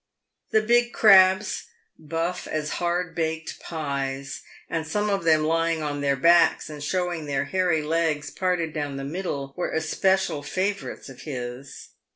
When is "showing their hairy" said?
6.83-7.83